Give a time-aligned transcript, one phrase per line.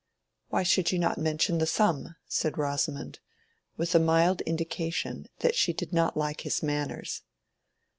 [0.49, 3.19] "Why should you not mention the sum?" said Rosamond,
[3.77, 7.21] with a mild indication that she did not like his manners.